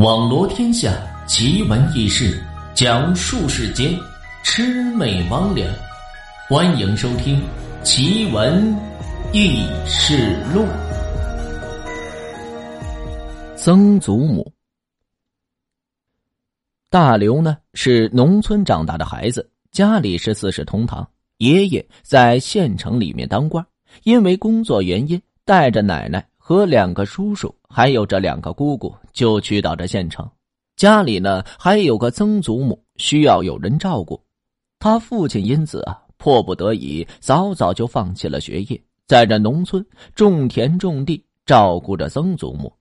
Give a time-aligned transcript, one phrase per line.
[0.00, 2.42] 网罗天下奇闻异事，
[2.74, 3.94] 讲述世间
[4.42, 5.68] 魑魅魍魉。
[6.48, 7.38] 欢迎收听
[7.82, 8.74] 《奇闻
[9.34, 10.62] 异事录》。
[13.56, 14.50] 曾祖母
[16.88, 23.62] 大刘呢，是农村长大的孩子，家里是四世同堂，爷爷在县城里面当官，
[24.04, 26.26] 因为工作原因，带着奶奶。
[26.50, 30.28] 和两个叔叔，还有这两个姑姑，就去到这县城。
[30.74, 34.20] 家里呢，还有个曾祖母，需要有人照顾。
[34.80, 42.72] 他父亲因此啊，迫不得已，早早就放弃了学业，在这农村种田种地，照顾着曾祖母。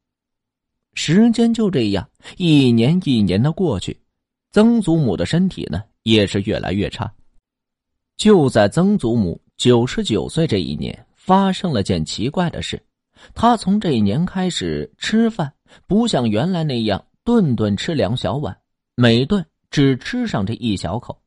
[0.95, 3.95] 时间就这样一年一年的过去，
[4.51, 7.13] 曾祖母的身体呢，也是越来越差。
[8.17, 12.83] 就在曾祖母九十九岁这一年，发生了件奇怪的事。
[13.33, 15.53] 他从这一年开始吃饭，
[15.87, 18.57] 不像原来那样顿顿吃两小碗，
[18.95, 21.21] 每顿只吃上这一小口。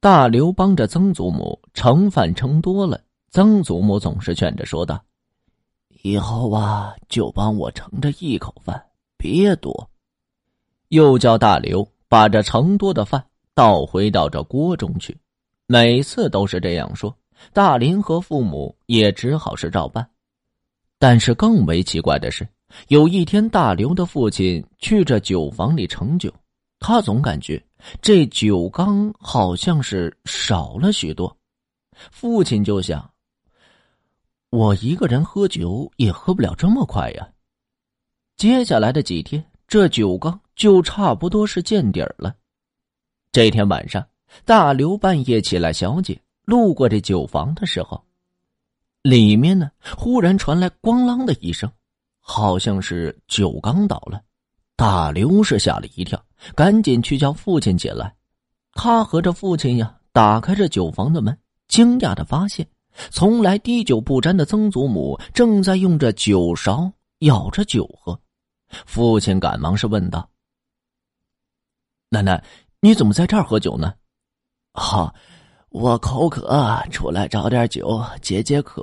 [0.00, 3.00] 大刘帮着曾祖母盛饭盛多了，
[3.30, 5.04] 曾祖母总是劝着说道
[6.02, 8.80] ：“以后啊，就帮我盛这一口饭，
[9.16, 9.90] 别多。”
[10.88, 15.18] 又叫大刘把这盛多的饭倒回到这锅中去，
[15.66, 17.14] 每次都是这样说。
[17.52, 20.08] 大林和父母也只好是照办。
[20.98, 22.46] 但是更为奇怪的是，
[22.88, 26.32] 有一天大刘的父亲去这酒房里盛酒，
[26.80, 27.62] 他总感觉
[28.02, 31.34] 这酒缸好像是少了许多。
[32.10, 33.08] 父亲就想：
[34.50, 37.28] 我一个人喝酒也喝不了这么快呀。
[38.36, 42.34] 接下来的几天，这酒缸就差不多是见底儿了。
[43.30, 44.04] 这天晚上，
[44.44, 48.02] 大刘半夜起来小解，路过这酒房的时候。
[49.02, 51.70] 里面呢，忽然传来“咣啷”的一声，
[52.18, 54.20] 好像是酒缸倒了。
[54.76, 56.22] 大刘是吓了一跳，
[56.54, 58.14] 赶紧去叫父亲起来。
[58.72, 61.36] 他和这父亲呀，打开这酒房的门，
[61.68, 62.68] 惊讶的发现，
[63.10, 68.20] 从来滴酒不沾的曾祖母正在用着酒勺舀着酒喝。
[68.84, 70.28] 父亲赶忙是问道
[72.10, 72.44] ：“奶奶，
[72.80, 73.94] 你怎么在这儿喝酒呢
[74.74, 75.14] ？”“哈。”
[75.70, 78.82] 我口渴，出来找点酒解解渴。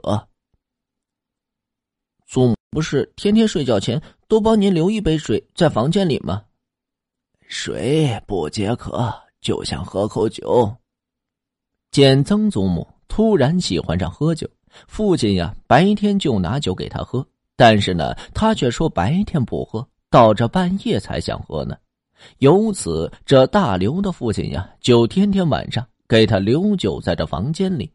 [2.27, 6.43] 祖母不是天天睡觉前都帮您留一杯水在房间里吗？
[7.47, 10.75] 水不解渴，就想喝口酒。
[11.89, 14.47] 见曾祖母突然喜欢上喝酒，
[14.87, 17.25] 父亲呀白天就拿酒给他喝，
[17.55, 21.75] 但是呢他却说白天不喝，到这半夜才想喝呢。
[22.39, 25.87] 由此，这大刘的父亲呀就天天晚上。
[26.07, 27.91] 给他留酒在这房间里。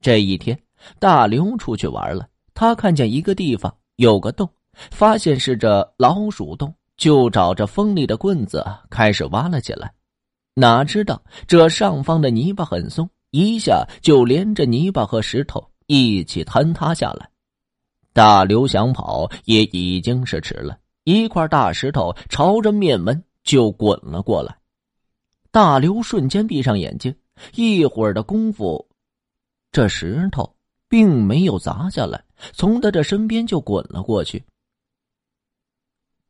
[0.00, 0.58] 这一天，
[0.98, 9.92] 大刘出去玩了，他看见一个地方有个洞，发现是这老鼠洞，就找着锋利的棍子开始挖了起来。
[10.54, 17.28] 哪知道这上方的泥巴很松，一下就连着泥巴和石头一起坍塌下来。
[18.12, 24.56] 大刘想跑也已经是迟了，一块大石头朝着面门就滚了过来。
[25.58, 27.12] 大刘瞬间闭上眼睛，
[27.56, 28.86] 一会儿的功夫，
[29.72, 30.54] 这石头
[30.88, 34.40] 并没有砸下来，从他这身边就滚了过去。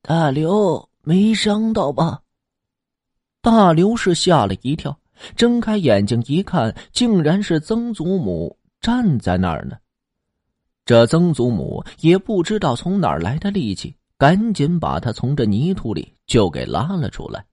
[0.01, 2.23] 大刘没伤到吧？
[3.43, 4.99] 大刘是吓了一跳，
[5.37, 9.77] 睁开眼睛一看，竟然是曾祖母站在那儿呢。
[10.87, 17.45] 这曾祖母也不知道从哪儿来的力气，赶紧把他从这泥土里就给拉了出来。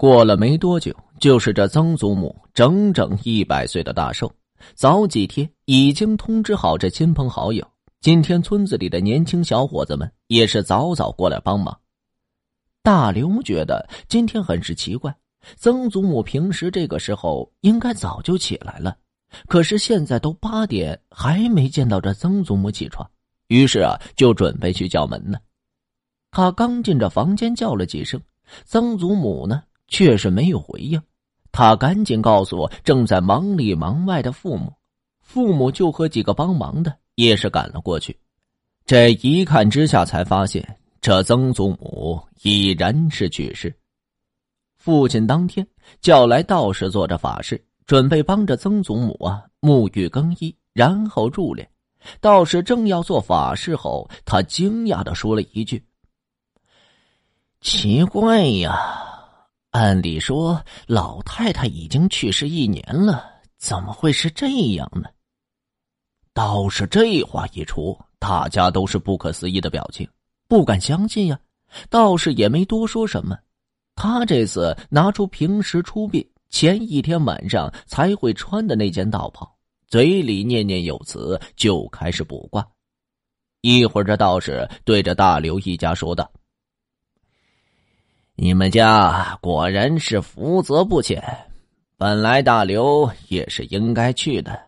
[0.00, 4.32] 过了没多久，就是这曾祖母整整一百岁的大寿。
[4.74, 7.62] 早几天已经通知好这亲朋好友，
[8.00, 11.78] 今天村子里的年轻小伙子们也是早早过来帮忙。
[12.82, 15.14] 大刘觉得今天很是奇怪，
[15.58, 18.96] 曾祖母平时这个时候应该早就起来了，
[19.48, 23.06] 可是现在都八点还没见到这曾祖母起床，
[23.48, 25.36] 于是啊就准备去叫门呢。
[26.30, 28.18] 他刚进这房间叫了几声，
[28.64, 29.62] 曾祖母呢？
[29.90, 30.98] 却是没有回应，
[31.52, 34.72] 他赶紧告诉我正在忙里忙外的父母，
[35.20, 38.18] 父母就和几个帮忙的也是赶了过去。
[38.86, 43.74] 这一看之下，才发现这曾祖母已然是去世。
[44.78, 45.66] 父亲当天
[46.00, 51.66] 叫来道士做着法事，准备帮着曾祖母啊沐浴更衣，然后入殓。
[52.20, 55.84] 道士正要做法事后，他惊讶的说了一句
[57.60, 59.06] ：“奇怪呀。”
[59.70, 63.24] 按理说，老太太已经去世一年了，
[63.56, 65.08] 怎么会是这样呢？
[66.32, 70.08] 道士这话一出，大家都是不可思议的表情。
[70.48, 71.38] 不敢相信呀。
[71.88, 73.38] 道士也没多说什么。
[73.94, 79.56] 他这次拿出平时出殡前一天晚上才会穿的那件道袍，
[79.86, 82.66] 嘴里念念有词，就开始卜卦。
[83.60, 86.28] 一会儿，这道士对着大刘一家说道
[88.42, 91.22] ：“你们家果然是福泽不浅。
[91.98, 94.58] 本来大刘也是应该去的。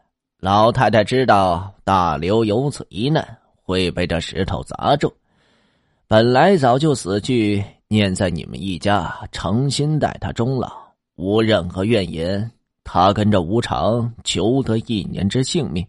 [0.41, 3.27] 老太太知道大刘有此一难，
[3.65, 5.11] 会被这石头砸中。
[6.07, 10.71] 本来早就死去，念在你们一家诚心待他终老，
[11.17, 12.51] 无任何怨言。
[12.85, 15.87] 他跟着无常求得一年之性命，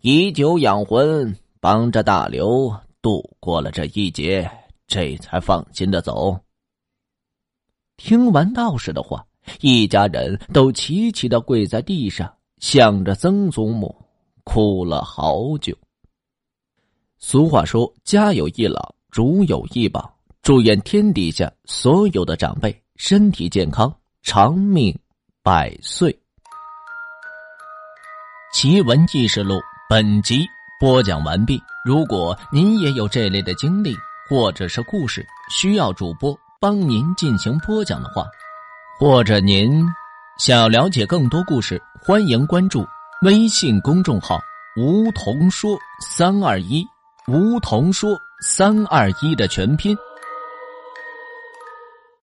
[0.00, 4.50] 以酒养魂。”帮着大刘度过了这一劫，
[4.86, 6.40] 这才放心的走。
[8.02, 9.22] 听完道士的话，
[9.60, 13.94] 一家人都齐齐的跪在地上，向着曾祖母
[14.42, 15.76] 哭了好久。
[17.18, 24.98] 俗话说：“家有一老，如有一宝。”祝愿天底下所有的长辈身体健康，长命
[25.42, 26.18] 百岁。
[28.54, 29.60] 奇闻异事录
[29.90, 30.46] 本集。
[30.80, 31.60] 播讲完毕。
[31.84, 33.94] 如果您也有这类的经历
[34.26, 38.26] 或者是故事，需要主播帮您进行播讲的话，
[38.98, 39.82] 或者您
[40.38, 42.86] 想要了解更多故事，欢迎关注
[43.22, 44.38] 微信公众号
[44.76, 45.70] “梧桐说
[46.06, 46.86] 三二一”，
[47.28, 48.10] 梧桐说
[48.42, 49.96] 三二一的全拼。